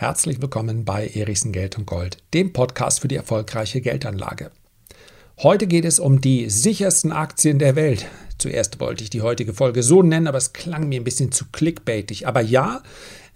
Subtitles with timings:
[0.00, 4.50] Herzlich willkommen bei Erichsen Geld und Gold, dem Podcast für die erfolgreiche Geldanlage.
[5.42, 8.06] Heute geht es um die sichersten Aktien der Welt.
[8.38, 11.44] Zuerst wollte ich die heutige Folge so nennen, aber es klang mir ein bisschen zu
[11.52, 12.26] clickbaitig.
[12.26, 12.82] Aber ja,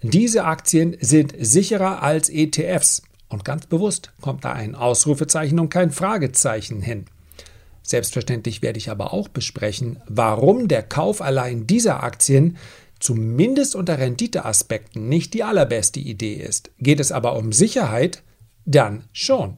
[0.01, 3.03] diese Aktien sind sicherer als ETFs.
[3.29, 7.05] Und ganz bewusst kommt da ein Ausrufezeichen und kein Fragezeichen hin.
[7.83, 12.57] Selbstverständlich werde ich aber auch besprechen, warum der Kauf allein dieser Aktien
[13.05, 16.71] zumindest unter Renditeaspekten nicht die allerbeste Idee ist.
[16.79, 18.23] Geht es aber um Sicherheit,
[18.65, 19.57] dann schon.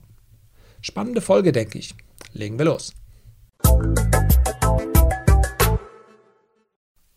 [0.81, 1.95] Spannende Folge, denke ich.
[2.33, 2.93] Legen wir los.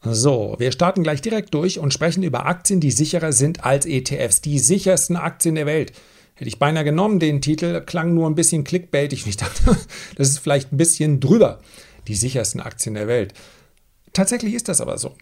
[0.03, 4.41] So, wir starten gleich direkt durch und sprechen über Aktien, die sicherer sind als ETFs,
[4.41, 5.93] die sichersten Aktien der Welt.
[6.35, 9.77] Hätte ich beinahe genommen, den Titel klang nur ein bisschen clickbaitig ich dachte,
[10.15, 11.59] das ist vielleicht ein bisschen drüber.
[12.07, 13.35] Die sichersten Aktien der Welt.
[14.13, 15.17] Tatsächlich ist das aber so.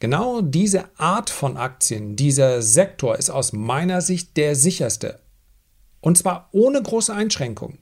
[0.00, 5.20] Genau diese Art von Aktien, dieser Sektor ist aus meiner Sicht der sicherste.
[6.00, 7.78] Und zwar ohne große Einschränkungen.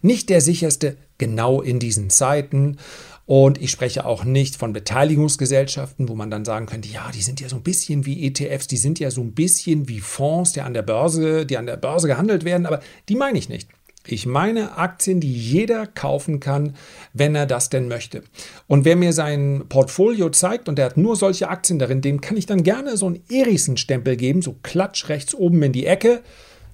[0.00, 2.78] Nicht der sicherste genau in diesen Zeiten.
[3.26, 7.40] Und ich spreche auch nicht von Beteiligungsgesellschaften, wo man dann sagen könnte, ja, die sind
[7.40, 10.62] ja so ein bisschen wie ETFs, die sind ja so ein bisschen wie Fonds, die
[10.62, 13.68] an der Börse, die an der Börse gehandelt werden, aber die meine ich nicht.
[14.08, 16.76] Ich meine Aktien, die jeder kaufen kann,
[17.12, 18.22] wenn er das denn möchte.
[18.68, 22.36] Und wer mir sein Portfolio zeigt und der hat nur solche Aktien darin, dem kann
[22.36, 26.22] ich dann gerne so einen Erichsen-Stempel geben, so klatsch rechts oben in die Ecke.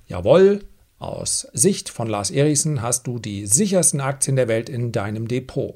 [0.07, 0.61] Jawohl,
[0.99, 5.75] aus Sicht von Lars Erichsen hast du die sichersten Aktien der Welt in deinem Depot.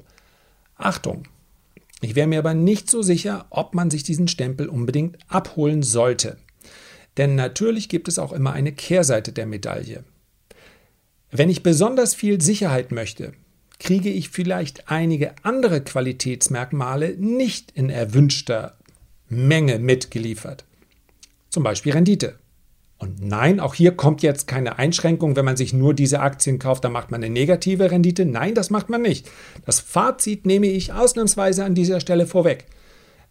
[0.75, 1.23] Achtung!
[2.01, 6.37] Ich wäre mir aber nicht so sicher, ob man sich diesen Stempel unbedingt abholen sollte.
[7.17, 10.03] Denn natürlich gibt es auch immer eine Kehrseite der Medaille.
[11.31, 13.33] Wenn ich besonders viel Sicherheit möchte,
[13.79, 18.77] kriege ich vielleicht einige andere Qualitätsmerkmale nicht in erwünschter
[19.29, 20.65] Menge mitgeliefert.
[21.49, 22.35] Zum Beispiel Rendite.
[22.97, 26.83] Und nein, auch hier kommt jetzt keine Einschränkung, wenn man sich nur diese Aktien kauft,
[26.83, 28.25] dann macht man eine negative Rendite.
[28.25, 29.29] Nein, das macht man nicht.
[29.65, 32.65] Das Fazit nehme ich ausnahmsweise an dieser Stelle vorweg.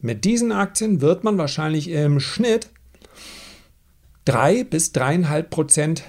[0.01, 2.69] Mit diesen Aktien wird man wahrscheinlich im Schnitt
[4.27, 6.03] 3 bis 3,5 Prozent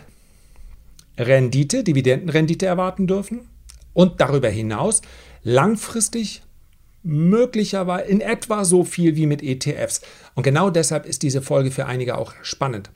[1.17, 3.47] Rendite, Dividendenrendite erwarten dürfen
[3.94, 5.01] und darüber hinaus
[5.44, 6.44] langfristig
[7.03, 10.01] möglicherweise in etwa so viel wie mit ETFs.
[10.35, 12.89] Und genau deshalb ist diese Folge für einige auch spannend.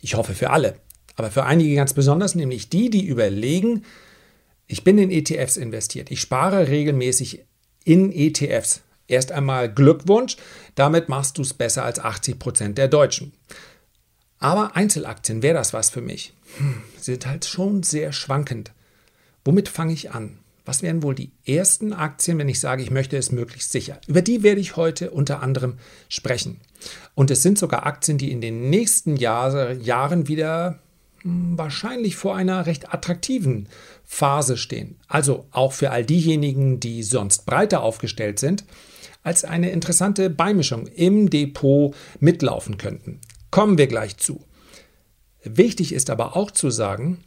[0.00, 0.76] Ich hoffe für alle,
[1.16, 3.84] aber für einige ganz besonders, nämlich die, die überlegen,
[4.66, 7.44] ich bin in ETFs investiert, ich spare regelmäßig
[7.84, 8.82] in ETFs.
[9.08, 10.36] Erst einmal Glückwunsch,
[10.74, 13.32] damit machst du es besser als 80 Prozent der Deutschen.
[14.38, 16.34] Aber Einzelaktien, wäre das was für mich?
[16.58, 18.72] Hm, sind halt schon sehr schwankend.
[19.44, 20.38] Womit fange ich an?
[20.64, 24.00] Was wären wohl die ersten Aktien, wenn ich sage, ich möchte es möglichst sicher?
[24.08, 26.60] Über die werde ich heute unter anderem sprechen.
[27.14, 30.80] Und es sind sogar Aktien, die in den nächsten Jahr, Jahren wieder
[31.22, 33.68] hm, wahrscheinlich vor einer recht attraktiven
[34.04, 34.96] Phase stehen.
[35.06, 38.64] Also auch für all diejenigen, die sonst breiter aufgestellt sind,
[39.22, 43.20] als eine interessante Beimischung im Depot mitlaufen könnten.
[43.56, 44.44] Kommen wir gleich zu.
[45.42, 47.24] Wichtig ist aber auch zu sagen,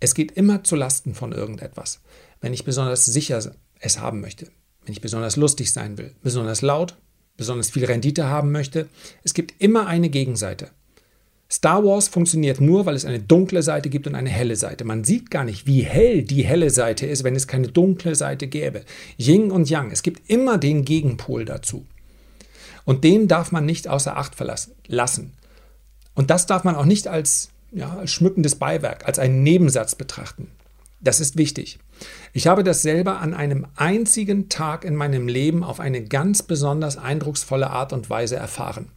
[0.00, 2.00] es geht immer zu Lasten von irgendetwas.
[2.40, 4.46] Wenn ich besonders sicher es haben möchte,
[4.86, 6.96] wenn ich besonders lustig sein will, besonders laut,
[7.36, 8.88] besonders viel Rendite haben möchte,
[9.24, 10.70] es gibt immer eine Gegenseite.
[11.50, 14.84] Star Wars funktioniert nur, weil es eine dunkle Seite gibt und eine helle Seite.
[14.84, 18.46] Man sieht gar nicht, wie hell die helle Seite ist, wenn es keine dunkle Seite
[18.46, 18.86] gäbe.
[19.18, 21.84] Yin und Yang, es gibt immer den Gegenpol dazu.
[22.86, 25.34] Und den darf man nicht außer Acht verlassen, lassen.
[26.14, 30.48] Und das darf man auch nicht als, ja, als schmückendes Beiwerk, als einen Nebensatz betrachten.
[31.00, 31.78] Das ist wichtig.
[32.32, 36.96] Ich habe das selber an einem einzigen Tag in meinem Leben auf eine ganz besonders
[36.96, 38.88] eindrucksvolle Art und Weise erfahren.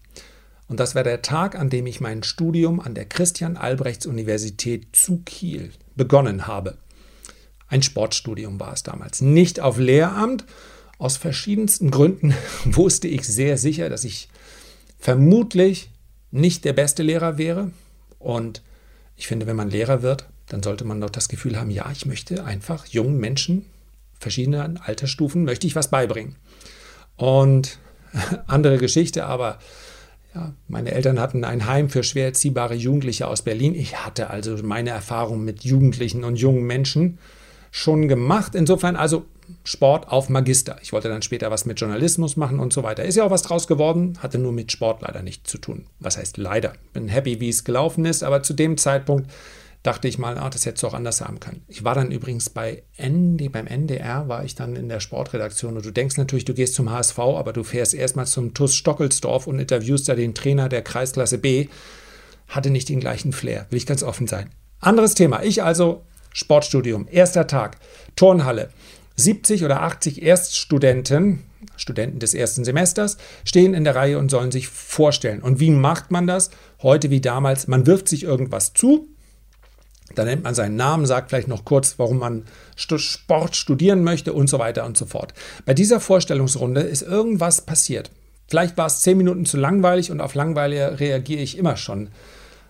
[0.68, 4.88] Und das war der Tag, an dem ich mein Studium an der Christian Albrechts Universität
[4.96, 6.78] zu Kiel begonnen habe.
[7.68, 9.22] Ein Sportstudium war es damals.
[9.22, 10.46] Nicht auf Lehramt.
[10.98, 12.34] Aus verschiedensten Gründen
[12.66, 14.30] wusste ich sehr sicher, dass ich
[14.98, 15.90] vermutlich
[16.36, 17.72] nicht der beste Lehrer wäre.
[18.20, 18.62] Und
[19.16, 22.06] ich finde, wenn man Lehrer wird, dann sollte man doch das Gefühl haben, ja, ich
[22.06, 23.66] möchte einfach jungen Menschen
[24.20, 26.36] verschiedenen Altersstufen, möchte ich was beibringen.
[27.16, 27.80] Und
[28.48, 29.60] andere Geschichte, aber
[30.34, 33.74] ja, meine Eltern hatten ein Heim für schwer erziehbare Jugendliche aus Berlin.
[33.74, 37.18] Ich hatte also meine Erfahrung mit Jugendlichen und jungen Menschen
[37.72, 38.56] schon gemacht.
[38.56, 39.26] Insofern also
[39.64, 40.78] Sport auf Magister.
[40.82, 43.04] Ich wollte dann später was mit Journalismus machen und so weiter.
[43.04, 45.88] Ist ja auch was draus geworden, hatte nur mit Sport leider nichts zu tun.
[46.00, 46.74] Was heißt leider?
[46.94, 49.30] Bin happy, wie es gelaufen ist, aber zu dem Zeitpunkt
[49.86, 51.64] dachte ich mal, ah, das hättest du auch anders haben können.
[51.68, 55.86] Ich war dann übrigens bei ND, beim NDR, war ich dann in der Sportredaktion und
[55.86, 59.60] du denkst natürlich, du gehst zum HSV, aber du fährst erstmal zum TUS Stockelsdorf und
[59.60, 61.68] interviewst da den Trainer der Kreisklasse B.
[62.48, 64.50] Hatte nicht den gleichen Flair, will ich ganz offen sein.
[64.80, 65.44] Anderes Thema.
[65.44, 66.04] Ich also
[66.34, 67.78] Sportstudium, erster Tag,
[68.16, 68.70] Turnhalle.
[69.16, 71.44] 70 oder 80 Erststudenten,
[71.78, 75.42] Studenten des ersten Semesters, stehen in der Reihe und sollen sich vorstellen.
[75.42, 76.52] Und wie macht man das?
[76.82, 79.08] Heute wie damals, man wirft sich irgendwas zu,
[80.14, 82.44] da nennt man seinen Namen, sagt vielleicht noch kurz, warum man
[82.76, 85.34] Sport studieren möchte und so weiter und so fort.
[85.66, 88.12] Bei dieser Vorstellungsrunde ist irgendwas passiert.
[88.48, 92.10] Vielleicht war es zehn Minuten zu langweilig und auf Langweile reagiere ich immer schon.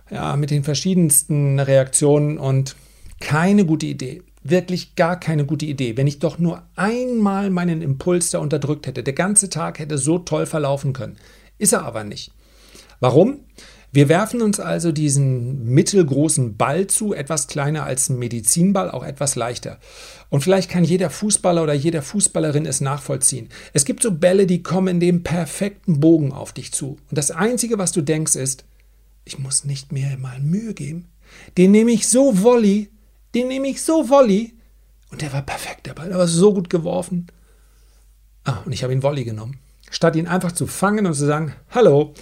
[0.10, 2.76] Ja, mit den verschiedensten Reaktionen und
[3.20, 4.22] keine gute Idee.
[4.48, 5.98] Wirklich gar keine gute Idee.
[5.98, 10.20] Wenn ich doch nur einmal meinen Impuls da unterdrückt hätte, der ganze Tag hätte so
[10.20, 11.18] toll verlaufen können.
[11.58, 12.32] Ist er aber nicht.
[13.00, 13.40] Warum?
[13.92, 19.36] Wir werfen uns also diesen mittelgroßen Ball zu, etwas kleiner als ein Medizinball, auch etwas
[19.36, 19.80] leichter.
[20.30, 23.50] Und vielleicht kann jeder Fußballer oder jede Fußballerin es nachvollziehen.
[23.74, 26.98] Es gibt so Bälle, die kommen in dem perfekten Bogen auf dich zu.
[27.10, 28.66] Und das Einzige, was du denkst, ist,
[29.24, 31.08] ich muss nicht mehr mal Mühe geben.
[31.58, 32.90] Den nehme ich so Volley,
[33.36, 34.54] den nehme ich so Volley.
[35.12, 37.28] Und der war perfekt, der Ball, der war so gut geworfen.
[38.44, 39.60] Ah, und ich habe ihn Volley genommen.
[39.92, 42.14] Statt ihn einfach zu fangen und zu sagen, hallo,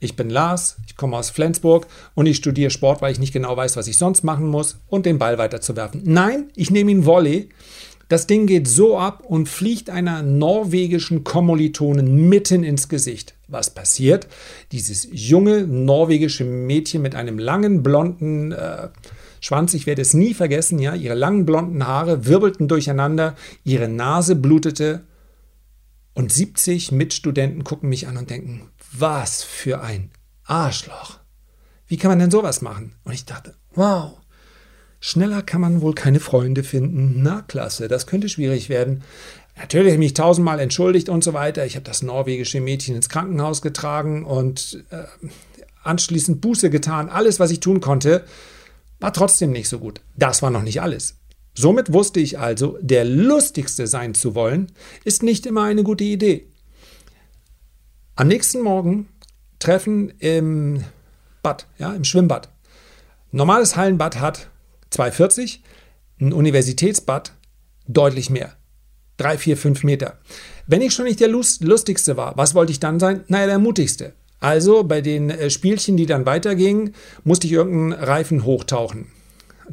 [0.00, 3.56] ich bin Lars, ich komme aus Flensburg und ich studiere Sport, weil ich nicht genau
[3.56, 6.02] weiß, was ich sonst machen muss und den Ball weiterzuwerfen.
[6.04, 7.50] Nein, ich nehme ihn Volley.
[8.08, 13.34] Das Ding geht so ab und fliegt einer norwegischen Kommilitonin mitten ins Gesicht.
[13.48, 14.26] Was passiert?
[14.72, 18.88] Dieses junge norwegische Mädchen mit einem langen blonden äh,
[19.42, 23.34] Schwanz, ich werde es nie vergessen, ja, ihre langen blonden Haare wirbelten durcheinander,
[23.64, 25.02] ihre Nase blutete
[26.14, 30.12] und 70 Mitstudenten gucken mich an und denken, was für ein
[30.44, 31.18] Arschloch.
[31.88, 32.94] Wie kann man denn sowas machen?
[33.02, 34.20] Und ich dachte, wow,
[35.00, 37.22] schneller kann man wohl keine Freunde finden.
[37.22, 39.02] Na klasse, das könnte schwierig werden.
[39.56, 41.66] Natürlich habe ich mich tausendmal entschuldigt und so weiter.
[41.66, 45.02] Ich habe das norwegische Mädchen ins Krankenhaus getragen und äh,
[45.82, 47.08] anschließend Buße getan.
[47.08, 48.24] Alles, was ich tun konnte,
[49.02, 50.00] war trotzdem nicht so gut.
[50.16, 51.18] Das war noch nicht alles.
[51.54, 54.72] Somit wusste ich also, der lustigste sein zu wollen,
[55.04, 56.46] ist nicht immer eine gute Idee.
[58.14, 59.08] Am nächsten Morgen
[59.58, 60.84] treffen im
[61.42, 62.48] Bad, ja, im Schwimmbad.
[63.32, 64.50] Ein normales Hallenbad hat
[64.92, 65.58] 2,40,
[66.20, 67.32] ein Universitätsbad
[67.86, 68.56] deutlich mehr.
[69.18, 70.18] 3, 4, 5 Meter.
[70.66, 73.24] Wenn ich schon nicht der Lustigste war, was wollte ich dann sein?
[73.28, 74.14] Naja, der Mutigste.
[74.42, 79.06] Also bei den äh, Spielchen, die dann weitergingen, musste ich irgendeinen Reifen hochtauchen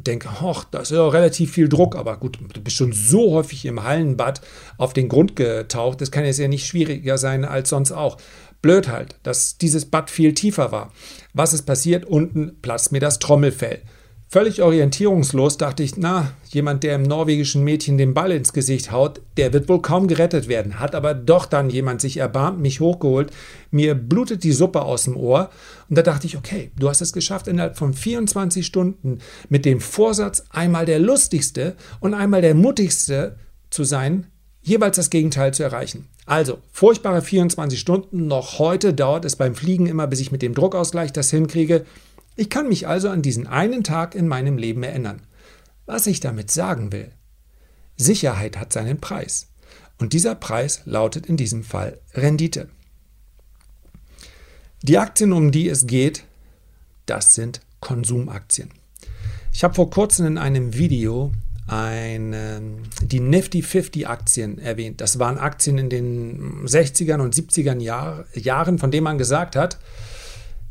[0.06, 3.66] denke, hoch, da ist ja relativ viel Druck, aber gut, du bist schon so häufig
[3.66, 4.40] im Hallenbad
[4.78, 8.16] auf den Grund getaucht, das kann jetzt ja nicht schwieriger sein als sonst auch.
[8.62, 10.92] Blöd halt, dass dieses Bad viel tiefer war.
[11.32, 12.04] Was ist passiert?
[12.04, 13.82] Unten platzt mir das Trommelfell.
[14.32, 19.20] Völlig orientierungslos dachte ich, na, jemand, der im norwegischen Mädchen den Ball ins Gesicht haut,
[19.36, 20.78] der wird wohl kaum gerettet werden.
[20.78, 23.32] Hat aber doch dann jemand sich erbarmt, mich hochgeholt,
[23.72, 25.50] mir blutet die Suppe aus dem Ohr.
[25.88, 29.18] Und da dachte ich, okay, du hast es geschafft, innerhalb von 24 Stunden
[29.48, 33.34] mit dem Vorsatz, einmal der lustigste und einmal der mutigste
[33.68, 34.28] zu sein,
[34.62, 36.06] jeweils das Gegenteil zu erreichen.
[36.26, 40.54] Also, furchtbare 24 Stunden, noch heute dauert es beim Fliegen immer, bis ich mit dem
[40.54, 41.84] Druckausgleich das hinkriege.
[42.36, 45.22] Ich kann mich also an diesen einen Tag in meinem Leben erinnern.
[45.86, 47.10] Was ich damit sagen will,
[47.96, 49.48] Sicherheit hat seinen Preis.
[49.98, 52.68] Und dieser Preis lautet in diesem Fall Rendite.
[54.82, 56.24] Die Aktien, um die es geht,
[57.04, 58.70] das sind Konsumaktien.
[59.52, 61.32] Ich habe vor kurzem in einem Video
[61.66, 62.62] eine,
[63.02, 65.00] die Nifty 50 Aktien erwähnt.
[65.00, 69.78] Das waren Aktien in den 60ern und 70ern Jahr, Jahren, von denen man gesagt hat,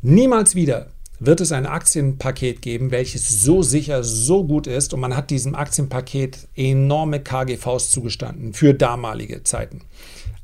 [0.01, 0.87] niemals wieder
[1.19, 5.53] wird es ein Aktienpaket geben, welches so sicher, so gut ist und man hat diesem
[5.53, 9.81] Aktienpaket enorme KGVs zugestanden für damalige Zeiten.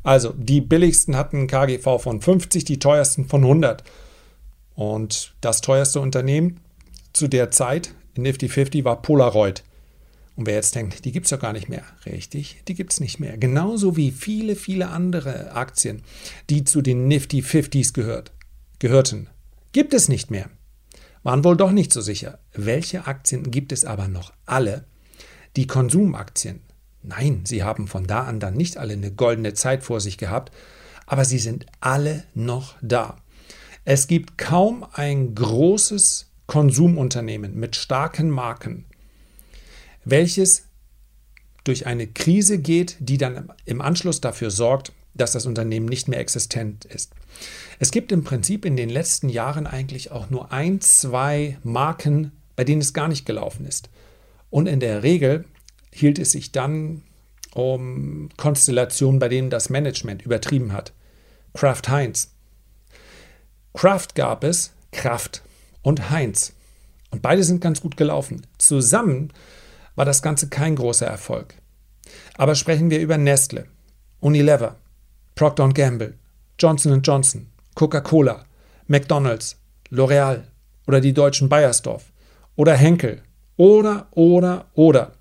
[0.03, 3.83] Also die billigsten hatten KGV von 50, die teuersten von 100.
[4.75, 6.59] Und das teuerste Unternehmen
[7.13, 9.63] zu der Zeit in Nifty 50 war Polaroid.
[10.35, 11.83] Und wer jetzt denkt, die gibt es doch gar nicht mehr.
[12.05, 13.37] Richtig, die gibt es nicht mehr.
[13.37, 16.03] Genauso wie viele, viele andere Aktien,
[16.49, 18.33] die zu den Nifty 50s gehört,
[18.79, 19.29] gehörten.
[19.71, 20.49] Gibt es nicht mehr
[21.25, 22.37] waren wohl doch nicht so sicher.
[22.53, 24.31] Welche Aktien gibt es aber noch?
[24.45, 24.85] Alle.
[25.55, 26.61] Die Konsumaktien.
[27.01, 30.53] Nein, sie haben von da an dann nicht alle eine goldene Zeit vor sich gehabt,
[31.07, 33.17] aber sie sind alle noch da.
[33.85, 38.85] Es gibt kaum ein großes Konsumunternehmen mit starken Marken,
[40.03, 40.67] welches
[41.63, 46.19] durch eine Krise geht, die dann im Anschluss dafür sorgt, dass das Unternehmen nicht mehr
[46.19, 47.13] existent ist.
[47.79, 52.63] Es gibt im Prinzip in den letzten Jahren eigentlich auch nur ein, zwei Marken bei
[52.63, 53.89] denen es gar nicht gelaufen ist.
[54.49, 55.45] Und in der Regel
[55.91, 57.03] hielt es sich dann
[57.53, 60.93] um Konstellationen, bei denen das Management übertrieben hat.
[61.53, 62.31] Kraft Heinz.
[63.73, 65.41] Kraft gab es, Kraft
[65.81, 66.53] und Heinz.
[67.11, 68.45] Und beide sind ganz gut gelaufen.
[68.57, 69.31] Zusammen
[69.95, 71.55] war das Ganze kein großer Erfolg.
[72.37, 73.67] Aber sprechen wir über Nestle,
[74.19, 74.77] Unilever,
[75.35, 76.13] Procter Gamble,
[76.57, 78.45] Johnson Johnson, Coca-Cola,
[78.87, 79.57] McDonald's,
[79.91, 80.43] L'Oreal
[80.87, 82.13] oder die deutschen Bayersdorf
[82.55, 83.21] oder Henkel
[83.57, 85.11] oder, oder, oder.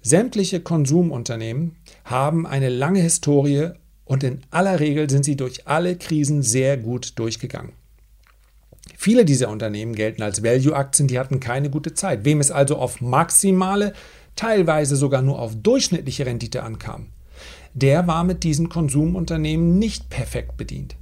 [0.00, 3.72] Sämtliche Konsumunternehmen haben eine lange Historie
[4.06, 7.72] und in aller Regel sind sie durch alle Krisen sehr gut durchgegangen.
[8.96, 12.24] Viele dieser Unternehmen gelten als Value-Aktien, die hatten keine gute Zeit.
[12.24, 13.92] Wem es also auf maximale,
[14.36, 17.08] teilweise sogar nur auf durchschnittliche Rendite ankam,
[17.76, 20.96] der war mit diesen Konsumunternehmen nicht perfekt bedient.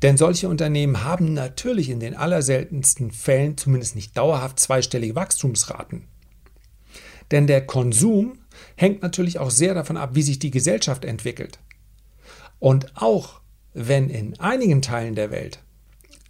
[0.00, 6.04] Denn solche Unternehmen haben natürlich in den allerseltensten Fällen zumindest nicht dauerhaft zweistellige Wachstumsraten.
[7.30, 8.38] Denn der Konsum
[8.74, 11.58] hängt natürlich auch sehr davon ab, wie sich die Gesellschaft entwickelt.
[12.58, 13.42] Und auch
[13.74, 15.62] wenn in einigen Teilen der Welt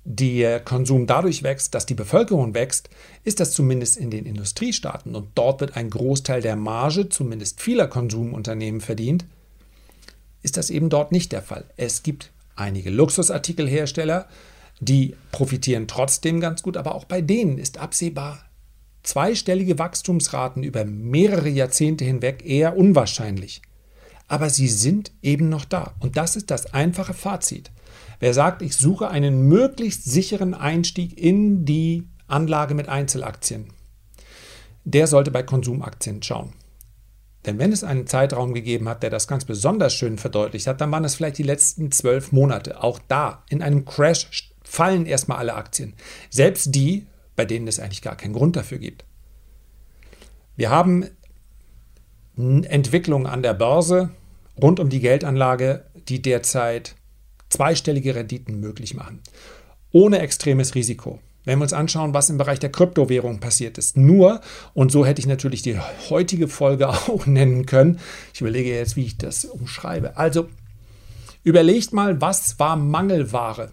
[0.05, 2.89] der Konsum dadurch wächst, dass die Bevölkerung wächst,
[3.25, 7.87] ist das zumindest in den Industriestaaten und dort wird ein Großteil der Marge, zumindest vieler
[7.87, 9.27] Konsumunternehmen verdient,
[10.43, 11.65] ist das eben dort nicht der Fall.
[11.77, 14.27] Es gibt einige Luxusartikelhersteller,
[14.81, 18.45] die profitieren trotzdem ganz gut, aber auch bei denen ist absehbar
[19.03, 23.63] zweistellige Wachstumsraten über mehrere Jahrzehnte hinweg eher unwahrscheinlich.
[24.29, 25.95] Aber sie sind eben noch da.
[25.99, 27.71] Und das ist das einfache Fazit.
[28.21, 33.73] Wer sagt, ich suche einen möglichst sicheren Einstieg in die Anlage mit Einzelaktien,
[34.85, 36.53] der sollte bei Konsumaktien schauen.
[37.47, 40.93] Denn wenn es einen Zeitraum gegeben hat, der das ganz besonders schön verdeutlicht hat, dann
[40.93, 42.83] waren es vielleicht die letzten zwölf Monate.
[42.83, 45.95] Auch da, in einem Crash, fallen erstmal alle Aktien.
[46.29, 49.07] Selbst die, bei denen es eigentlich gar keinen Grund dafür gibt.
[50.57, 51.07] Wir haben
[52.37, 54.11] Entwicklungen an der Börse
[54.61, 56.97] rund um die Geldanlage, die derzeit
[57.51, 59.21] zweistellige Renditen möglich machen.
[59.93, 61.21] Ohne extremes Risiko.
[61.45, 63.97] Wenn wir uns anschauen, was im Bereich der Kryptowährung passiert ist.
[63.97, 64.41] Nur,
[64.75, 65.79] und so hätte ich natürlich die
[66.09, 67.99] heutige Folge auch nennen können.
[68.35, 70.17] Ich überlege jetzt, wie ich das umschreibe.
[70.17, 70.49] Also,
[71.43, 73.71] überlegt mal, was war Mangelware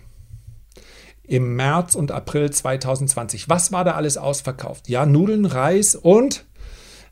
[1.24, 3.50] im März und April 2020?
[3.50, 4.88] Was war da alles ausverkauft?
[4.88, 6.46] Ja, Nudeln, Reis und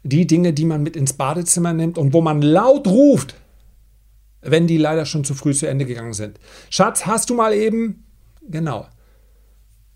[0.04, 3.36] die Dinge, die man mit ins Badezimmer nimmt und wo man laut ruft,
[4.46, 6.40] wenn die leider schon zu früh zu Ende gegangen sind.
[6.70, 8.06] Schatz, hast du mal eben?
[8.48, 8.88] Genau.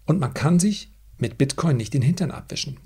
[0.05, 2.77] Und man kann sich mit Bitcoin nicht den Hintern abwischen.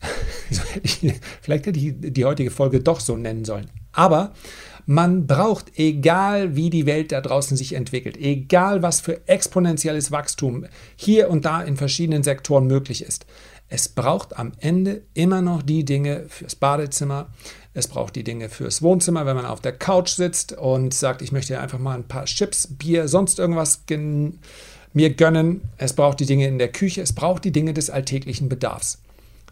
[1.40, 3.70] Vielleicht hätte ich die heutige Folge doch so nennen sollen.
[3.92, 4.32] Aber
[4.86, 10.66] man braucht, egal wie die Welt da draußen sich entwickelt, egal was für exponentielles Wachstum
[10.96, 13.24] hier und da in verschiedenen Sektoren möglich ist,
[13.68, 17.30] es braucht am Ende immer noch die Dinge fürs Badezimmer,
[17.74, 21.32] es braucht die Dinge fürs Wohnzimmer, wenn man auf der Couch sitzt und sagt, ich
[21.32, 25.62] möchte einfach mal ein paar Chips, Bier, sonst irgendwas mir gönnen.
[25.76, 29.02] Es braucht die Dinge in der Küche, es braucht die Dinge des alltäglichen Bedarfs.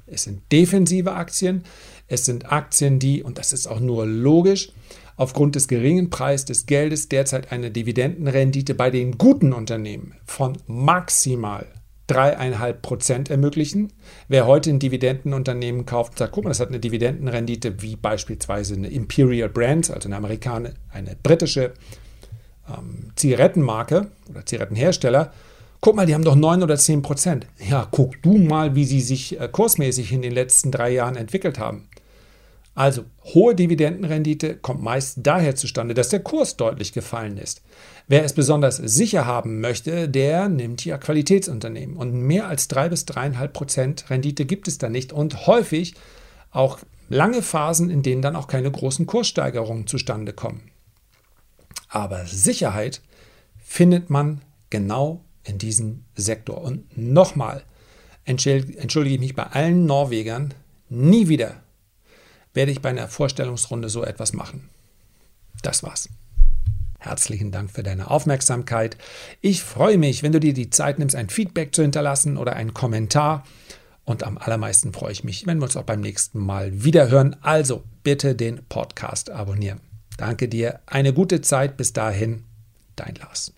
[0.07, 1.65] Es sind defensive Aktien,
[2.07, 4.71] es sind Aktien, die, und das ist auch nur logisch,
[5.17, 11.67] aufgrund des geringen Preises des Geldes derzeit eine Dividendenrendite bei den guten Unternehmen von maximal
[12.09, 13.93] 3,5 Prozent ermöglichen.
[14.29, 18.89] Wer heute ein Dividendenunternehmen kauft sagt, guck mal, das hat eine Dividendenrendite wie beispielsweise eine
[18.89, 21.75] Imperial Brands, also eine amerikanische, eine britische
[22.69, 25.33] ähm, Zigarettenmarke oder Zigarettenhersteller,
[25.81, 27.47] guck mal, die haben doch 9 oder 10 Prozent.
[27.69, 31.59] Ja, guck du mal, wie sie sich äh, kursmäßig in den letzten drei Jahren entwickelt
[31.59, 31.89] haben.
[32.75, 37.63] Also hohe Dividendenrendite kommt meist daher zustande, dass der Kurs deutlich gefallen ist.
[38.09, 41.97] Wer es besonders sicher haben möchte, der nimmt ja Qualitätsunternehmen.
[41.97, 45.13] Und mehr als 3 bis 3,5 Prozent Rendite gibt es da nicht.
[45.13, 45.95] Und häufig
[46.51, 50.71] auch lange Phasen, in denen dann auch keine großen Kurssteigerungen zustande kommen.
[51.89, 53.03] Aber Sicherheit
[53.63, 56.63] findet man genau in diesem Sektor.
[56.63, 57.65] Und nochmal
[58.25, 60.55] entschuldige ich mich bei allen Norwegern,
[60.89, 61.63] nie wieder
[62.55, 64.69] werde ich bei einer Vorstellungsrunde so etwas machen.
[65.63, 66.09] Das war's.
[66.99, 68.97] Herzlichen Dank für deine Aufmerksamkeit.
[69.41, 72.75] Ich freue mich, wenn du dir die Zeit nimmst, ein Feedback zu hinterlassen oder einen
[72.75, 73.45] Kommentar.
[74.05, 77.37] Und am allermeisten freue ich mich, wenn wir uns auch beim nächsten Mal wieder hören.
[77.41, 79.81] Also bitte den Podcast abonnieren.
[80.17, 80.81] Danke dir.
[80.87, 81.77] Eine gute Zeit.
[81.77, 82.45] Bis dahin,
[82.95, 83.53] dein Lars.